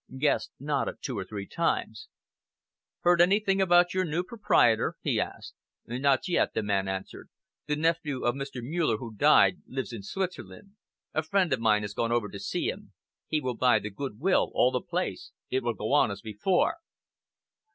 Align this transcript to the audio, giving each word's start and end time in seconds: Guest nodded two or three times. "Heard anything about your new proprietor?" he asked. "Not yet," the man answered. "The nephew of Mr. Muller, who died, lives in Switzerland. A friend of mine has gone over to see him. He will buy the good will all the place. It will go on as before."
Guest 0.17 0.49
nodded 0.59 0.95
two 1.03 1.15
or 1.15 1.23
three 1.23 1.45
times. 1.45 2.07
"Heard 3.01 3.21
anything 3.21 3.61
about 3.61 3.93
your 3.93 4.03
new 4.03 4.23
proprietor?" 4.23 4.95
he 5.03 5.19
asked. 5.21 5.53
"Not 5.85 6.27
yet," 6.27 6.55
the 6.55 6.63
man 6.63 6.87
answered. 6.87 7.29
"The 7.67 7.75
nephew 7.75 8.23
of 8.25 8.33
Mr. 8.33 8.61
Muller, 8.63 8.97
who 8.97 9.13
died, 9.15 9.57
lives 9.67 9.93
in 9.93 10.01
Switzerland. 10.01 10.71
A 11.13 11.21
friend 11.21 11.53
of 11.53 11.59
mine 11.59 11.83
has 11.83 11.93
gone 11.93 12.11
over 12.11 12.29
to 12.29 12.39
see 12.39 12.67
him. 12.67 12.93
He 13.27 13.39
will 13.41 13.53
buy 13.55 13.77
the 13.77 13.91
good 13.91 14.19
will 14.19 14.49
all 14.55 14.71
the 14.71 14.81
place. 14.81 15.33
It 15.51 15.61
will 15.61 15.75
go 15.75 15.93
on 15.93 16.09
as 16.09 16.21
before." 16.21 16.77